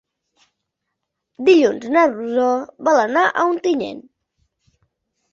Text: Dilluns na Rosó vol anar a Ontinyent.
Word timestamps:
Dilluns 1.49 1.85
na 1.95 2.05
Rosó 2.13 2.47
vol 2.87 3.01
anar 3.01 3.25
a 3.27 3.45
Ontinyent. 3.51 4.01